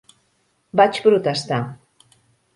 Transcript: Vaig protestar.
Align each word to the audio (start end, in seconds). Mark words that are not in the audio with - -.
Vaig 0.81 1.01
protestar. 1.09 1.61